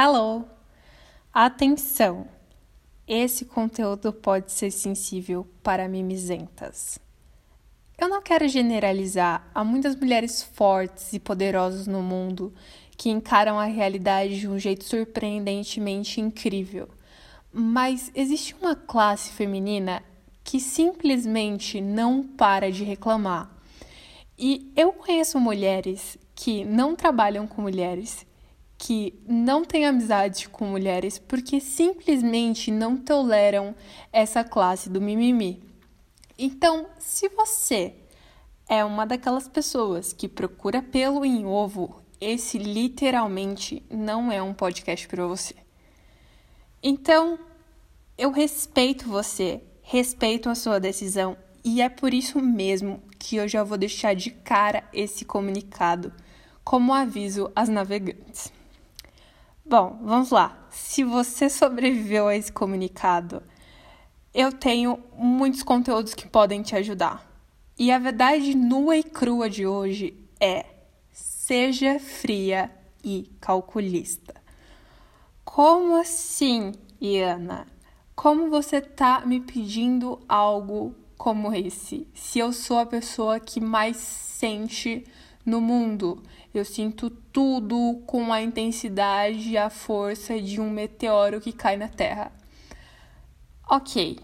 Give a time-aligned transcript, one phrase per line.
[0.00, 0.44] Hello!
[1.34, 2.28] Atenção!
[3.04, 7.00] Esse conteúdo pode ser sensível para mimizentas.
[7.98, 12.54] Eu não quero generalizar, há muitas mulheres fortes e poderosas no mundo
[12.96, 16.88] que encaram a realidade de um jeito surpreendentemente incrível.
[17.52, 20.00] Mas existe uma classe feminina
[20.44, 23.50] que simplesmente não para de reclamar.
[24.38, 28.27] E eu conheço mulheres que não trabalham com mulheres
[28.78, 33.74] que não têm amizade com mulheres porque simplesmente não toleram
[34.12, 35.60] essa classe do mimimi.
[36.38, 37.96] Então, se você
[38.68, 45.08] é uma daquelas pessoas que procura pelo em ovo, esse literalmente não é um podcast
[45.08, 45.56] para você.
[46.80, 47.36] Então,
[48.16, 53.64] eu respeito você, respeito a sua decisão e é por isso mesmo que eu já
[53.64, 56.12] vou deixar de cara esse comunicado
[56.62, 58.52] como aviso às navegantes.
[59.68, 60.66] Bom, vamos lá.
[60.70, 63.42] Se você sobreviveu a esse comunicado,
[64.32, 67.30] eu tenho muitos conteúdos que podem te ajudar.
[67.78, 70.64] E a verdade nua e crua de hoje é:
[71.12, 74.34] seja fria e calculista.
[75.44, 77.66] Como assim, Iana?
[78.16, 82.08] Como você tá me pedindo algo como esse?
[82.14, 85.04] Se eu sou a pessoa que mais sente
[85.48, 86.22] no mundo.
[86.52, 91.88] Eu sinto tudo com a intensidade e a força de um meteoro que cai na
[91.88, 92.30] Terra.
[93.68, 94.20] Ok.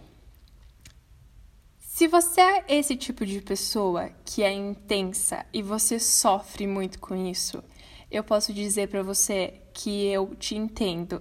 [1.79, 7.15] Se você é esse tipo de pessoa que é intensa e você sofre muito com
[7.15, 7.63] isso,
[8.11, 11.21] eu posso dizer para você que eu te entendo.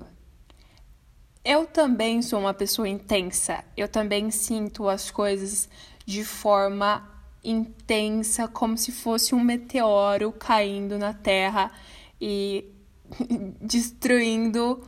[1.45, 5.69] Eu também sou uma pessoa intensa, eu também sinto as coisas
[6.05, 7.12] de forma
[7.43, 11.71] intensa, como se fosse um meteoro caindo na Terra
[12.19, 12.65] e
[13.61, 14.81] destruindo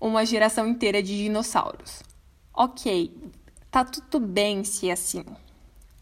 [0.00, 2.02] uma geração inteira de dinossauros.
[2.52, 3.14] Ok,
[3.70, 5.24] tá tudo bem se é assim.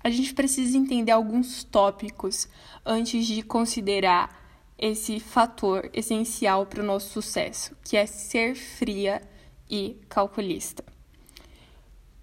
[0.02, 2.48] A gente precisa entender alguns tópicos
[2.86, 4.38] antes de considerar
[4.78, 9.20] esse fator essencial para o nosso sucesso, que é ser fria
[9.68, 10.84] e calculista.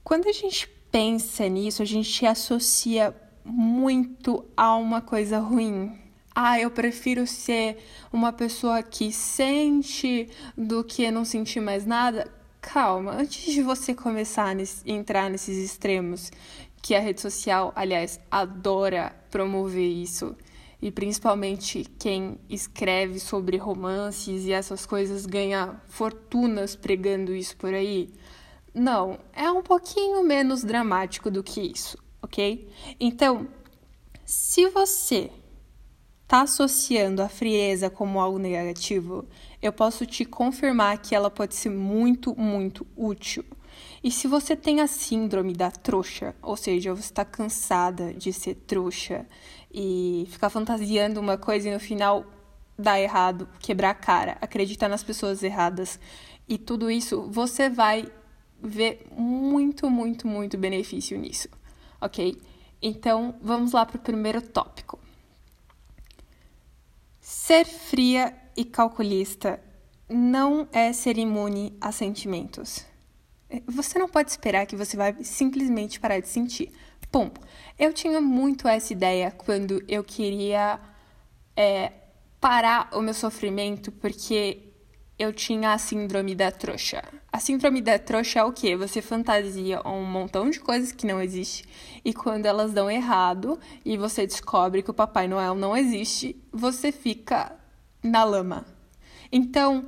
[0.04, 3.14] Quando a gente pensa nisso, a gente associa
[3.46, 5.96] muito a uma coisa ruim.
[6.34, 7.78] Ah, eu prefiro ser
[8.12, 12.30] uma pessoa que sente do que não sentir mais nada.
[12.60, 16.32] Calma, antes de você começar a entrar nesses extremos,
[16.82, 20.36] que a rede social, aliás, adora promover isso,
[20.82, 28.10] e principalmente quem escreve sobre romances e essas coisas ganha fortunas pregando isso por aí.
[28.74, 32.68] Não, é um pouquinho menos dramático do que isso ok?
[33.00, 33.48] Então,
[34.26, 35.32] se você
[36.24, 39.28] está associando a frieza como algo negativo,
[39.62, 43.46] eu posso te confirmar que ela pode ser muito, muito útil.
[44.04, 48.56] E se você tem a síndrome da trouxa, ou seja, você está cansada de ser
[48.56, 49.26] trouxa
[49.72, 52.26] e ficar fantasiando uma coisa e no final
[52.78, 56.00] dar errado, quebrar a cara, acreditar nas pessoas erradas
[56.48, 58.12] e tudo isso, você vai
[58.62, 61.50] ver muito, muito, muito benefício nisso
[62.06, 62.42] ok?
[62.82, 65.00] Então, vamos lá para o primeiro tópico.
[67.20, 69.60] Ser fria e calculista
[70.08, 72.86] não é ser imune a sentimentos.
[73.68, 76.72] Você não pode esperar que você vai simplesmente parar de sentir.
[77.12, 77.32] Pum!
[77.78, 80.80] Eu tinha muito essa ideia quando eu queria
[81.56, 81.92] é,
[82.40, 84.65] parar o meu sofrimento porque
[85.18, 87.04] eu tinha a síndrome da trouxa.
[87.32, 88.76] A síndrome da trouxa é o quê?
[88.76, 91.66] Você fantasia um montão de coisas que não existe
[92.04, 96.92] e quando elas dão errado e você descobre que o Papai Noel não existe, você
[96.92, 97.58] fica
[98.04, 98.66] na lama.
[99.32, 99.88] Então,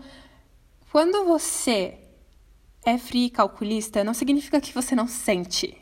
[0.91, 1.99] quando você
[2.85, 5.77] é frio e calculista, não significa que você não sente,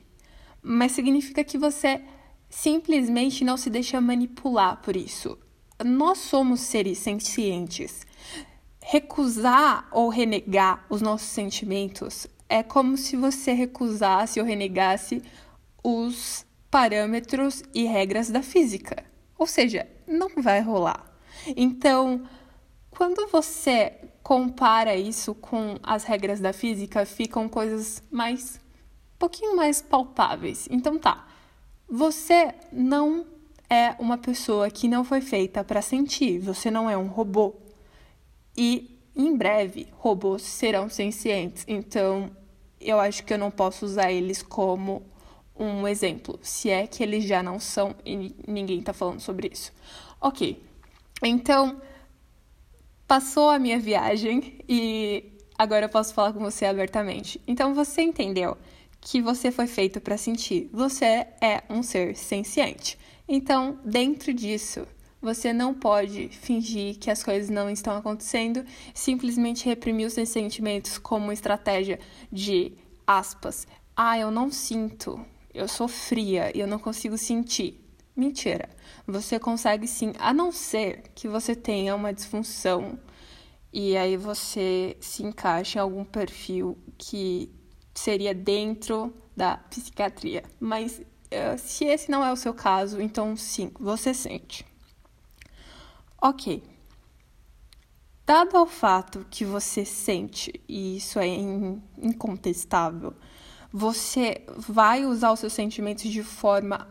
[0.62, 2.02] mas significa que você
[2.50, 5.38] simplesmente não se deixa manipular por isso.
[5.84, 8.06] Nós somos seres sencientes
[8.88, 15.24] recusar ou renegar os nossos sentimentos é como se você recusasse ou renegasse
[15.84, 19.04] os parâmetros e regras da física.
[19.40, 21.04] Ou seja, não vai rolar.
[21.58, 22.30] Então,
[22.92, 23.92] quando você
[24.22, 28.58] compara isso com as regras da física, ficam coisas mais
[29.16, 30.68] um pouquinho mais palpáveis.
[30.70, 31.28] Então tá.
[31.90, 33.26] Você não
[33.68, 37.65] é uma pessoa que não foi feita para sentir, você não é um robô
[38.56, 41.64] e em breve robôs serão sencientes.
[41.68, 42.32] Então,
[42.80, 45.04] eu acho que eu não posso usar eles como
[45.58, 49.72] um exemplo, se é que eles já não são e ninguém está falando sobre isso.
[50.20, 50.62] Ok,
[51.24, 51.82] então
[53.08, 57.40] passou a minha viagem e agora eu posso falar com você abertamente.
[57.48, 58.58] Então você entendeu
[59.00, 60.70] que você foi feito para sentir.
[60.74, 62.98] Você é um ser senciente.
[63.28, 64.88] Então, dentro disso,
[65.26, 68.64] você não pode fingir que as coisas não estão acontecendo,
[68.94, 72.00] simplesmente reprimir os seus sentimentos como estratégia
[72.32, 72.74] de
[73.08, 73.66] aspas.
[73.96, 75.20] Ah, eu não sinto,
[75.52, 77.82] eu sou fria e eu não consigo sentir.
[78.16, 78.70] Mentira.
[79.08, 83.00] Você consegue sim, a não ser que você tenha uma disfunção
[83.74, 87.52] e aí você se encaixa em algum perfil que
[87.96, 90.44] seria dentro da psiquiatria.
[90.60, 94.64] Mas uh, se esse não é o seu caso, então sim, você sente.
[96.28, 96.64] Ok.
[98.26, 103.14] Dado ao fato que você sente, e isso é incontestável,
[103.72, 106.88] você vai usar os seus sentimentos de forma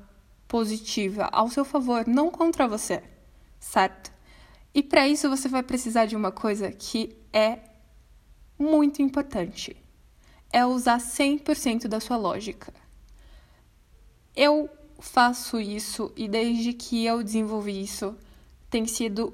[0.46, 3.02] positiva, ao seu favor, não contra você,
[3.58, 4.12] certo?
[4.72, 7.58] E para isso você vai precisar de uma coisa que é
[8.56, 9.76] muito importante.
[10.52, 12.72] É usar 100% da sua lógica.
[14.36, 14.70] Eu
[15.00, 18.16] faço isso e desde que eu desenvolvi isso
[18.75, 19.32] tem sido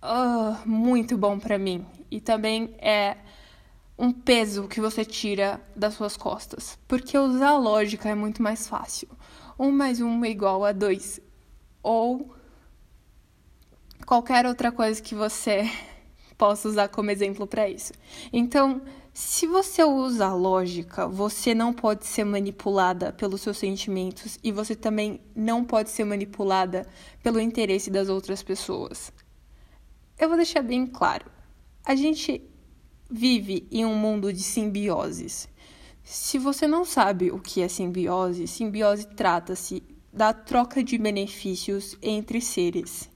[0.00, 1.84] uh, muito bom para mim.
[2.08, 3.16] E também é
[3.98, 6.78] um peso que você tira das suas costas.
[6.86, 9.08] Porque usar lógica é muito mais fácil.
[9.58, 11.20] Um mais um é igual a dois.
[11.82, 12.32] Ou
[14.06, 15.68] qualquer outra coisa que você
[16.38, 17.92] possa usar como exemplo para isso.
[18.32, 18.80] Então,
[19.12, 24.74] se você usa a lógica, você não pode ser manipulada pelos seus sentimentos e você
[24.76, 26.86] também não pode ser manipulada
[27.22, 29.12] pelo interesse das outras pessoas.
[30.18, 31.30] Eu vou deixar bem claro.
[31.84, 32.42] A gente
[33.10, 35.48] vive em um mundo de simbioses.
[36.04, 39.82] Se você não sabe o que é simbiose, simbiose trata-se
[40.12, 43.10] da troca de benefícios entre seres.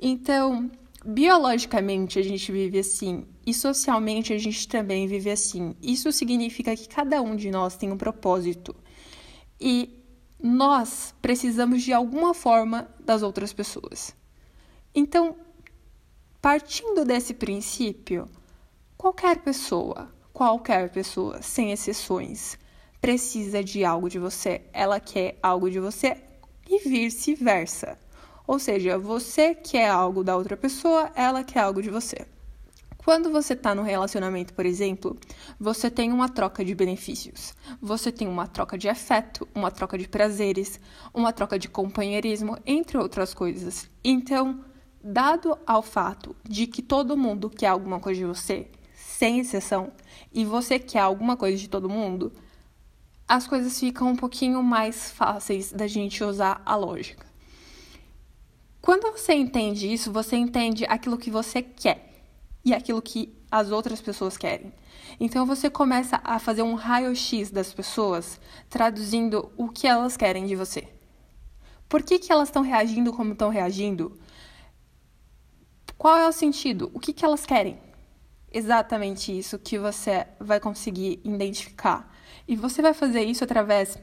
[0.00, 0.70] Então,
[1.06, 5.76] biologicamente a gente vive assim e socialmente a gente também vive assim.
[5.80, 8.74] Isso significa que cada um de nós tem um propósito
[9.60, 10.02] e
[10.42, 14.16] nós precisamos de alguma forma das outras pessoas.
[14.92, 15.36] Então,
[16.42, 18.28] partindo desse princípio,
[18.96, 22.58] qualquer pessoa, qualquer pessoa, sem exceções,
[23.00, 26.16] precisa de algo de você, ela quer algo de você
[26.68, 27.96] e vice-versa.
[28.46, 32.26] Ou seja, você quer algo da outra pessoa, ela quer algo de você.
[33.06, 35.16] Quando você está no relacionamento, por exemplo,
[35.60, 37.54] você tem uma troca de benefícios.
[37.80, 40.80] Você tem uma troca de afeto, uma troca de prazeres,
[41.14, 43.88] uma troca de companheirismo, entre outras coisas.
[44.02, 44.64] Então,
[45.02, 49.92] dado ao fato de que todo mundo quer alguma coisa de você, sem exceção,
[50.32, 52.32] e você quer alguma coisa de todo mundo,
[53.28, 57.25] as coisas ficam um pouquinho mais fáceis da gente usar a lógica.
[58.86, 62.08] Quando você entende isso, você entende aquilo que você quer
[62.64, 64.72] e aquilo que as outras pessoas querem.
[65.18, 68.40] Então você começa a fazer um raio-x das pessoas,
[68.70, 70.86] traduzindo o que elas querem de você.
[71.88, 74.16] Por que, que elas estão reagindo como estão reagindo?
[75.98, 76.88] Qual é o sentido?
[76.94, 77.80] O que, que elas querem?
[78.52, 82.08] Exatamente isso que você vai conseguir identificar.
[82.46, 83.98] E você vai fazer isso através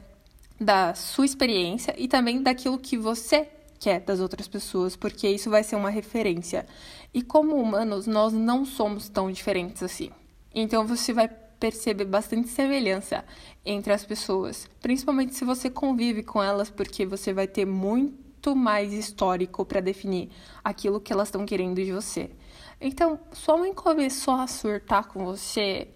[0.59, 3.49] da sua experiência e também daquilo que você
[3.83, 6.65] quer das outras pessoas, porque isso vai ser uma referência.
[7.13, 10.09] E como humanos, nós não somos tão diferentes assim.
[10.55, 13.25] Então você vai perceber bastante semelhança
[13.65, 18.93] entre as pessoas, principalmente se você convive com elas, porque você vai ter muito mais
[18.93, 20.29] histórico para definir
[20.63, 22.31] aquilo que elas estão querendo de você.
[22.79, 25.89] Então, sua mãe começou a surtar com você,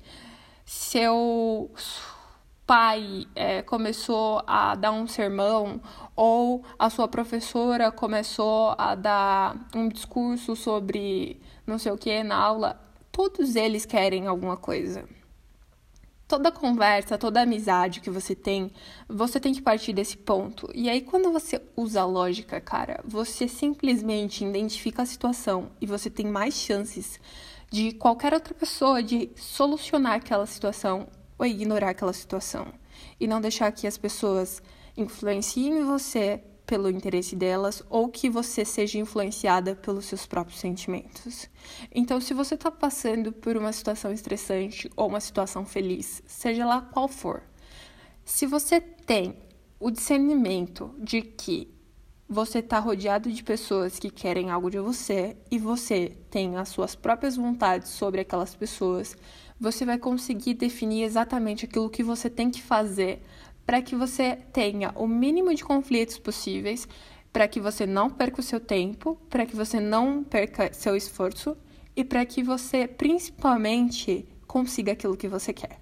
[0.66, 1.70] seu
[2.68, 5.82] pai é, começou a dar um sermão
[6.14, 12.36] ou a sua professora começou a dar um discurso sobre não sei o que na
[12.36, 12.80] aula,
[13.12, 15.06] todos eles querem alguma coisa.
[16.28, 18.70] Toda conversa, toda amizade que você tem,
[19.08, 20.70] você tem que partir desse ponto.
[20.76, 26.10] E aí, quando você usa a lógica, cara, você simplesmente identifica a situação e você
[26.10, 27.18] tem mais chances
[27.72, 31.08] de qualquer outra pessoa de solucionar aquela situação
[31.38, 32.68] ou ignorar aquela situação
[33.20, 34.62] e não deixar que as pessoas
[34.96, 41.50] influenciem você pelo interesse delas ou que você seja influenciada pelos seus próprios sentimentos.
[41.94, 46.82] Então, se você está passando por uma situação estressante ou uma situação feliz, seja lá
[46.82, 47.42] qual for,
[48.26, 49.38] se você tem
[49.80, 51.74] o discernimento de que
[52.30, 56.94] você está rodeado de pessoas que querem algo de você e você tem as suas
[56.94, 59.16] próprias vontades sobre aquelas pessoas,
[59.60, 63.22] você vai conseguir definir exatamente aquilo que você tem que fazer
[63.66, 66.88] para que você tenha o mínimo de conflitos possíveis,
[67.34, 71.58] para que você não perca o seu tempo, para que você não perca seu esforço
[71.94, 75.82] e para que você principalmente consiga aquilo que você quer.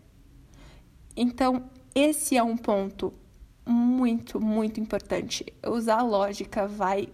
[1.15, 3.13] Então, esse é um ponto
[3.65, 5.45] muito, muito importante.
[5.65, 7.07] Usar a lógica vai.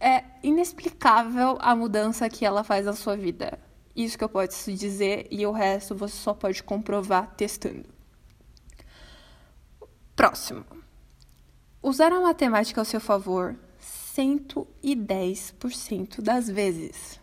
[0.00, 3.58] É inexplicável a mudança que ela faz na sua vida.
[3.96, 7.88] Isso que eu posso dizer, e o resto você só pode comprovar testando.
[10.14, 10.66] Próximo.
[11.82, 17.18] Usar a matemática ao seu favor 110% das vezes.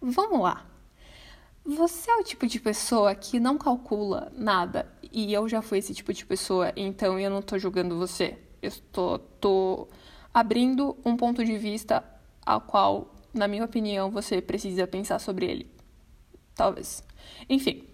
[0.00, 0.66] Vamos lá.
[1.64, 4.90] Você é o tipo de pessoa que não calcula nada.
[5.12, 8.38] E eu já fui esse tipo de pessoa, então eu não tô julgando você.
[8.60, 9.88] Eu estou tô
[10.32, 12.02] abrindo um ponto de vista
[12.44, 15.71] ao qual, na minha opinião, você precisa pensar sobre ele.
[16.54, 17.02] Talvez.
[17.48, 17.88] Enfim.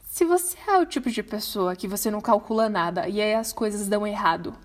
[0.00, 3.52] Se você é o tipo de pessoa que você não calcula nada e aí as
[3.52, 4.56] coisas dão errado,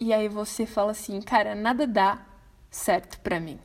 [0.00, 2.26] e aí você fala assim, cara, nada dá
[2.70, 3.58] certo para mim.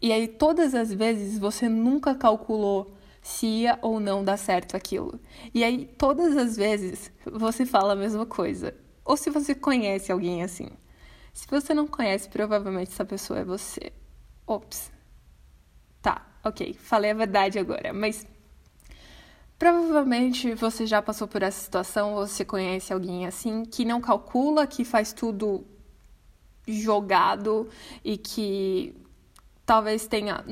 [0.00, 5.18] E aí, todas as vezes, você nunca calculou se ia ou não dar certo aquilo.
[5.54, 8.74] E aí, todas as vezes, você fala a mesma coisa.
[9.02, 10.68] Ou se você conhece alguém assim.
[11.32, 13.92] Se você não conhece, provavelmente essa pessoa é você.
[14.46, 14.92] Ops.
[16.02, 18.26] Tá, ok, falei a verdade agora, mas.
[19.56, 24.84] Provavelmente você já passou por essa situação, você conhece alguém assim que não calcula, que
[24.84, 25.64] faz tudo
[26.66, 27.68] jogado
[28.04, 28.94] e que
[29.64, 30.44] talvez tenha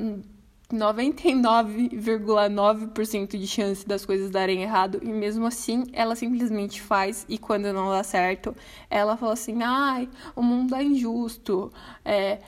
[0.71, 7.71] 99,9% de chance das coisas darem errado e mesmo assim ela simplesmente faz e quando
[7.71, 8.55] não dá certo
[8.89, 11.71] ela fala assim ai o mundo é injusto.
[12.03, 12.39] É,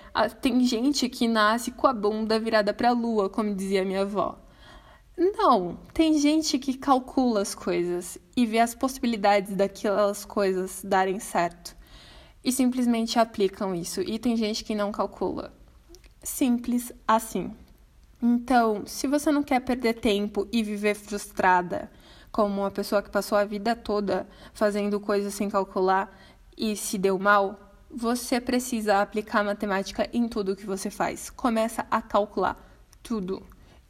[0.42, 4.40] tem gente que nasce com a bunda virada para a lua como dizia minha avó.
[5.18, 11.76] Não tem gente que calcula as coisas e vê as possibilidades daquelas coisas darem certo
[12.44, 15.54] e simplesmente aplicam isso e tem gente que não calcula.
[16.22, 17.56] Simples assim.
[18.28, 21.92] Então, se você não quer perder tempo e viver frustrada,
[22.32, 26.12] como uma pessoa que passou a vida toda fazendo coisas sem calcular
[26.58, 31.30] e se deu mal, você precisa aplicar matemática em tudo que você faz.
[31.30, 32.58] Começa a calcular
[33.04, 33.46] tudo.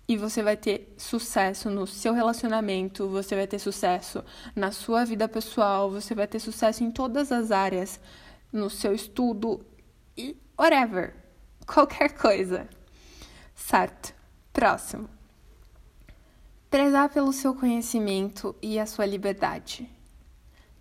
[0.05, 4.21] E você vai ter sucesso no seu relacionamento, você vai ter sucesso
[4.53, 8.01] na sua vida pessoal, você vai ter sucesso em todas as áreas,
[8.51, 9.65] no seu estudo
[10.17, 11.15] e whatever
[11.65, 12.67] qualquer coisa.
[13.55, 14.14] Certo.
[14.55, 15.09] Próximo.
[16.71, 19.89] Prezar pelo seu conhecimento e a sua liberdade.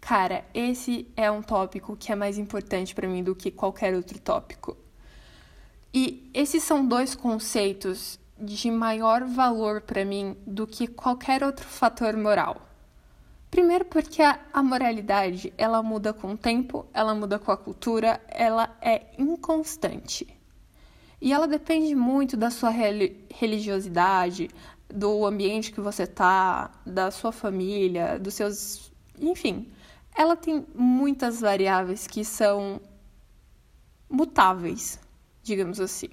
[0.00, 4.20] Cara, esse é um tópico que é mais importante para mim do que qualquer outro
[4.20, 4.76] tópico.
[5.92, 12.16] E esses são dois conceitos de maior valor para mim do que qualquer outro fator
[12.16, 12.62] moral.
[13.50, 18.72] Primeiro porque a, moralidade, ela muda com o tempo, ela muda com a cultura, ela
[18.80, 20.28] é inconstante.
[21.24, 24.50] E ela depende muito da sua religiosidade,
[24.94, 28.92] do ambiente que você tá, da sua família, dos seus.
[29.18, 29.72] Enfim,
[30.14, 32.78] ela tem muitas variáveis que são
[34.06, 35.00] mutáveis,
[35.42, 36.10] digamos assim.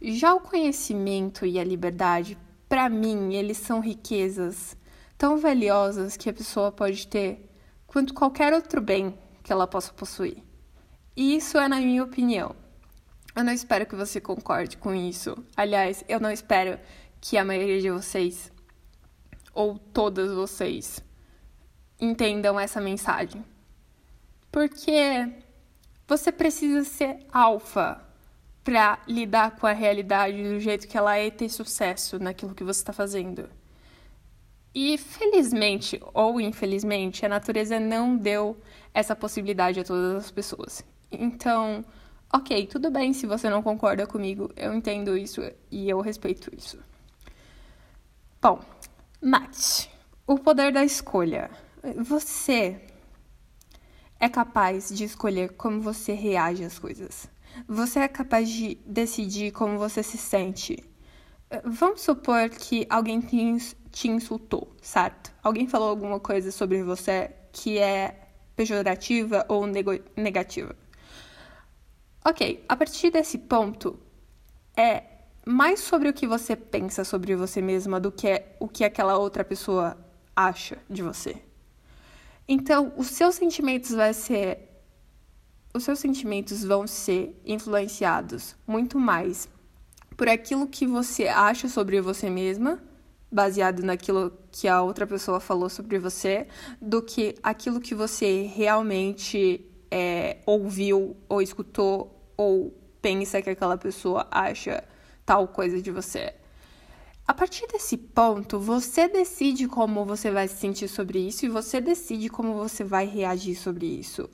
[0.00, 2.38] Já o conhecimento e a liberdade,
[2.70, 4.74] para mim, eles são riquezas
[5.18, 7.50] tão valiosas que a pessoa pode ter
[7.86, 10.42] quanto qualquer outro bem que ela possa possuir.
[11.14, 12.61] E isso é na minha opinião.
[13.34, 15.36] Eu não espero que você concorde com isso.
[15.56, 16.78] Aliás, eu não espero
[17.20, 18.52] que a maioria de vocês,
[19.54, 21.02] ou todas vocês,
[22.00, 23.44] entendam essa mensagem.
[24.50, 25.32] Porque
[26.06, 28.04] você precisa ser alfa
[28.62, 32.62] para lidar com a realidade do jeito que ela é e ter sucesso naquilo que
[32.62, 33.48] você está fazendo.
[34.74, 38.60] E felizmente ou infelizmente, a natureza não deu
[38.92, 40.84] essa possibilidade a todas as pessoas.
[41.10, 41.84] Então,
[42.34, 46.78] Ok, tudo bem se você não concorda comigo, eu entendo isso e eu respeito isso.
[48.40, 48.58] Bom,
[49.20, 49.88] Nath,
[50.26, 51.50] o poder da escolha.
[51.98, 52.80] Você
[54.18, 57.28] é capaz de escolher como você reage às coisas.
[57.68, 60.82] Você é capaz de decidir como você se sente.
[61.64, 65.30] Vamos supor que alguém te insultou, certo?
[65.42, 69.66] Alguém falou alguma coisa sobre você que é pejorativa ou
[70.16, 70.74] negativa.
[72.24, 73.98] Ok, a partir desse ponto,
[74.76, 75.02] é
[75.44, 79.42] mais sobre o que você pensa sobre você mesma do que o que aquela outra
[79.42, 79.96] pessoa
[80.34, 81.42] acha de você.
[82.46, 84.68] Então, os seus sentimentos vai ser
[85.74, 89.48] os seus sentimentos vão ser influenciados muito mais
[90.16, 92.78] por aquilo que você acha sobre você mesma,
[93.30, 96.46] baseado naquilo que a outra pessoa falou sobre você,
[96.80, 104.26] do que aquilo que você realmente é, ouviu ou escutou ou pensa que aquela pessoa
[104.30, 104.82] acha
[105.26, 106.34] tal coisa de você.
[107.28, 111.78] A partir desse ponto, você decide como você vai se sentir sobre isso e você
[111.78, 114.30] decide como você vai reagir sobre isso.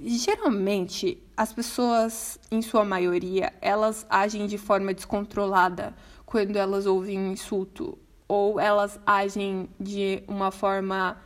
[0.00, 5.94] Geralmente, as pessoas, em sua maioria, elas agem de forma descontrolada
[6.26, 7.98] quando elas ouvem um insulto,
[8.28, 11.20] ou elas agem de uma forma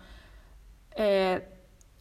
[0.97, 1.43] é,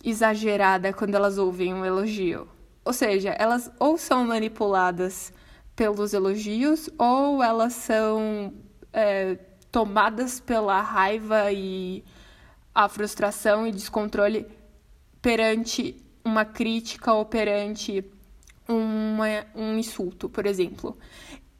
[0.03, 2.47] exagerada quando elas ouvem um elogio.
[2.83, 5.33] Ou seja, elas ou são manipuladas
[5.75, 8.53] pelos elogios, ou elas são
[8.93, 9.35] é,
[9.71, 12.03] tomadas pela raiva e
[12.73, 14.47] a frustração e descontrole
[15.21, 18.03] perante uma crítica ou perante
[18.67, 19.25] uma,
[19.55, 20.97] um insulto, por exemplo.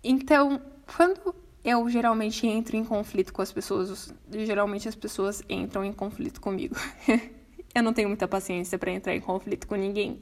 [0.04, 0.62] Então,
[0.96, 6.40] quando eu geralmente entro em conflito com as pessoas, geralmente as pessoas entram em conflito
[6.40, 6.76] comigo.
[7.78, 10.22] eu não tenho muita paciência para entrar em conflito com ninguém.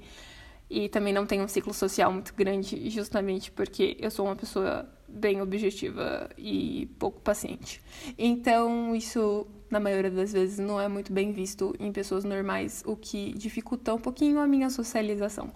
[0.69, 4.89] E também não tenho um ciclo social muito grande, justamente porque eu sou uma pessoa
[5.07, 7.81] bem objetiva e pouco paciente.
[8.17, 12.95] Então, isso na maioria das vezes, não é muito bem visto em pessoas normais, o
[12.95, 15.51] que dificulta um pouquinho a minha socialização.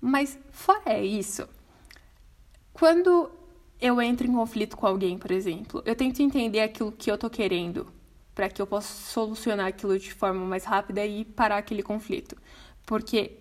[0.00, 1.48] Mas, fora isso,
[2.72, 3.30] quando
[3.80, 7.28] eu entro em conflito com alguém, por exemplo, eu tento entender aquilo que eu tô
[7.28, 7.86] querendo,
[8.34, 12.36] para que eu possa solucionar aquilo de forma mais rápida e parar aquele conflito.
[12.86, 13.38] Porque,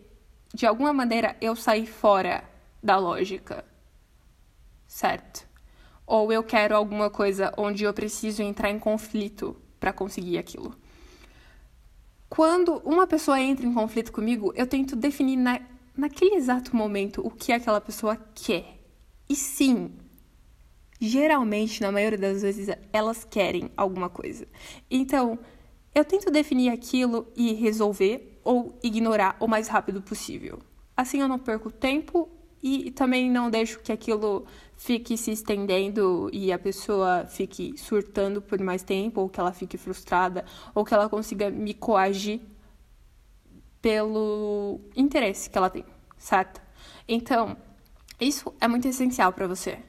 [0.54, 2.44] de alguma maneira, eu saí fora
[2.82, 3.66] da lógica,
[4.88, 5.48] certo?
[6.06, 10.76] Ou eu quero alguma coisa onde eu preciso entrar em conflito para conseguir aquilo.
[12.28, 15.62] Quando uma pessoa entra em conflito comigo, eu tento definir na,
[15.96, 18.80] naquele exato momento o que aquela pessoa quer.
[19.28, 19.92] E sim,
[21.00, 24.48] geralmente, na maioria das vezes, elas querem alguma coisa.
[24.90, 25.40] Então,
[25.94, 30.60] eu tento definir aquilo e resolver ou ignorar o mais rápido possível.
[30.96, 32.30] Assim eu não perco tempo
[32.62, 38.60] e também não deixo que aquilo fique se estendendo e a pessoa fique surtando por
[38.60, 42.42] mais tempo, ou que ela fique frustrada, ou que ela consiga me coagir
[43.82, 45.86] pelo interesse que ela tem,
[46.18, 46.62] certo?
[47.08, 47.56] Então,
[48.20, 49.80] isso é muito essencial para você.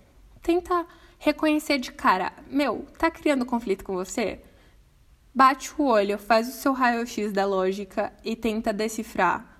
[0.42, 0.86] Tenta
[1.20, 4.40] reconhecer de cara, meu, tá criando conflito com você?
[5.32, 9.50] Bate o olho, faz o seu raio-x da lógica e tenta decifrar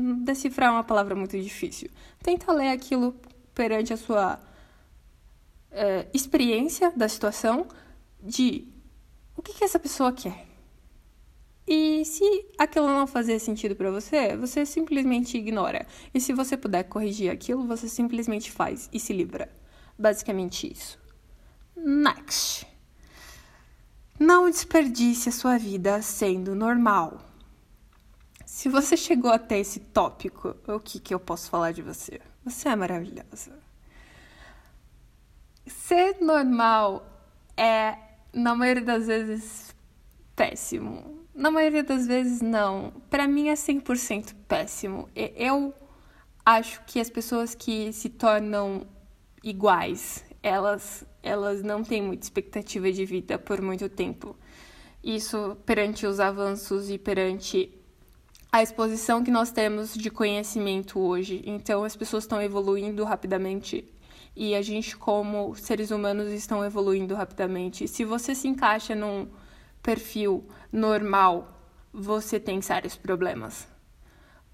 [0.00, 1.90] Decifrar é uma palavra muito difícil.
[2.22, 3.16] Tenta ler aquilo
[3.52, 4.38] perante a sua
[5.72, 7.66] é, experiência da situação
[8.22, 8.68] de
[9.36, 10.46] o que, que essa pessoa quer.
[11.66, 15.84] E se aquilo não fazer sentido para você, você simplesmente ignora.
[16.14, 19.50] E se você puder corrigir aquilo, você simplesmente faz e se livra.
[19.98, 20.97] Basicamente isso.
[21.84, 22.66] Next.
[24.18, 27.20] Não desperdice a sua vida sendo normal.
[28.44, 32.20] Se você chegou até esse tópico, o que, que eu posso falar de você?
[32.44, 33.56] Você é maravilhosa.
[35.66, 37.06] Ser normal
[37.56, 37.96] é,
[38.32, 39.74] na maioria das vezes,
[40.34, 41.24] péssimo.
[41.32, 42.92] Na maioria das vezes, não.
[43.08, 45.08] Para mim é 100% péssimo.
[45.14, 45.72] Eu
[46.44, 48.86] acho que as pessoas que se tornam
[49.44, 54.36] iguais, elas, elas não têm muita expectativa de vida por muito tempo.
[55.02, 57.72] Isso perante os avanços e perante
[58.50, 61.42] a exposição que nós temos de conhecimento hoje.
[61.44, 63.84] Então, as pessoas estão evoluindo rapidamente
[64.34, 67.88] e a gente, como seres humanos, estão evoluindo rapidamente.
[67.88, 69.28] Se você se encaixa num
[69.82, 71.60] perfil normal,
[71.92, 73.66] você tem sérios problemas.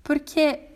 [0.02, 0.73] Porque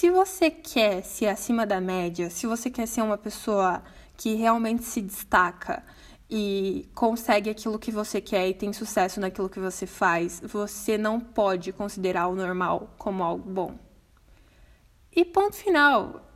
[0.00, 3.82] se você quer ser acima da média, se você quer ser uma pessoa
[4.16, 5.84] que realmente se destaca,
[6.30, 11.20] e consegue aquilo que você quer e tem sucesso naquilo que você faz, você não
[11.20, 13.78] pode considerar o normal como algo bom.
[15.14, 16.26] E ponto final.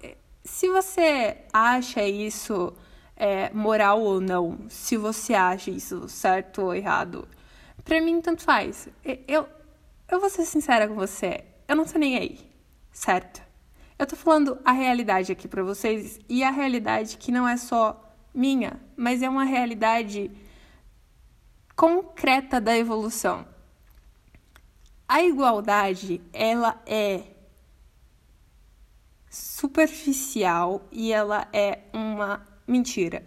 [0.44, 2.74] Se você acha isso
[3.16, 7.26] é, moral ou não, se você acha isso certo ou errado,
[7.82, 8.88] pra mim tanto faz.
[9.26, 9.48] Eu,
[10.06, 12.38] eu vou ser sincera com você, eu não tô nem aí,
[12.92, 13.43] certo?
[13.98, 18.12] Eu tô falando a realidade aqui para vocês e a realidade que não é só
[18.34, 20.30] minha, mas é uma realidade
[21.76, 23.46] concreta da evolução.
[25.06, 27.22] A igualdade, ela é
[29.30, 33.24] superficial e ela é uma mentira.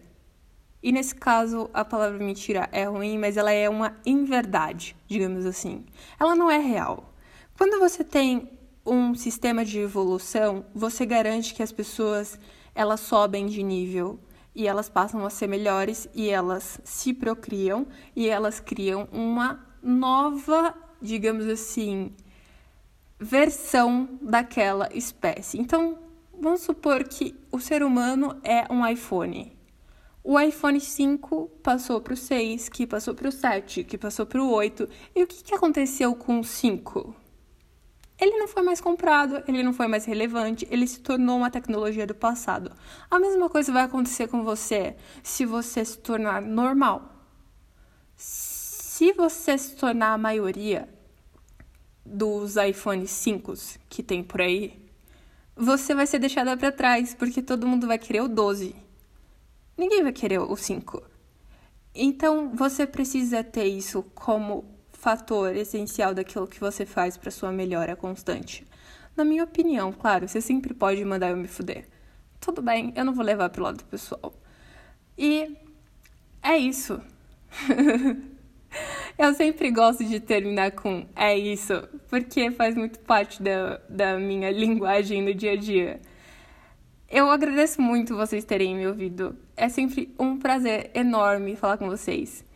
[0.84, 5.86] E nesse caso, a palavra mentira é ruim, mas ela é uma inverdade, digamos assim.
[6.19, 7.13] Ela não é real.
[7.58, 8.56] Quando você tem
[8.88, 12.39] um sistema de evolução, você garante que as pessoas
[12.73, 14.19] elas sobem de nível,
[14.58, 20.73] e elas passam a ser melhores e elas se procriam e elas criam uma nova,
[21.00, 22.12] digamos assim,
[23.19, 25.60] versão daquela espécie.
[25.60, 26.00] Então,
[26.41, 29.56] vamos supor que o ser humano é um iPhone
[30.23, 34.41] O iPhone 5 passou para o 6, que passou para o 7, que passou para
[34.41, 34.89] o 8.
[35.15, 37.26] E o que, que aconteceu com o 5?
[38.19, 42.08] Ele não foi mais comprado, ele não foi mais relevante, ele se tornou uma tecnologia
[42.08, 42.71] do passado.
[43.12, 47.13] A mesma coisa vai acontecer com você se você se tornar normal.
[48.15, 50.89] Se você se tornar a maioria
[52.03, 53.53] dos iPhone 5
[53.88, 54.89] que tem por aí,
[55.56, 58.88] você vai ser deixada para trás, porque todo mundo vai querer o 12
[59.77, 61.03] ninguém vai querer o 5.
[61.93, 64.65] Então, você precisa ter isso como
[64.97, 68.65] fator essencial daquilo que você faz para sua melhora constante.
[69.15, 71.88] Na minha opinião, claro, você sempre pode mandar eu me fuder.
[72.39, 74.33] Tudo bem, eu não vou levar pro lado pessoal.
[75.17, 75.55] E
[76.41, 76.99] é isso.
[79.17, 84.51] eu sempre gosto de terminar com é isso, porque faz muito parte da, da minha
[84.51, 86.01] linguagem no dia a dia.
[87.10, 89.36] Eu agradeço muito vocês terem me ouvido.
[89.55, 92.46] É sempre um prazer enorme falar com vocês.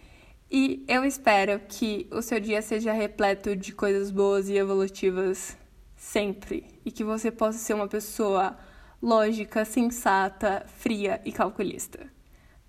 [0.53, 5.57] E eu espero que o seu dia seja repleto de coisas boas e evolutivas
[5.95, 6.65] sempre.
[6.85, 8.57] E que você possa ser uma pessoa
[9.01, 12.05] lógica, sensata, fria e calculista.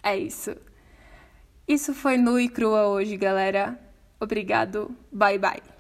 [0.01, 0.55] É isso.
[1.67, 3.77] Isso foi nu e crua hoje, galera.
[4.21, 4.97] Obrigado.
[5.11, 5.72] Bye bye.